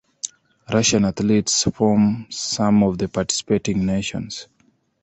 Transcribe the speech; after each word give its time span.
Russian 0.73 1.05
athletes 1.05 1.61
form 1.65 2.25
some 2.31 2.81
of 2.81 2.97
the 2.97 3.07
participating 3.07 3.85
nations. 3.85 4.47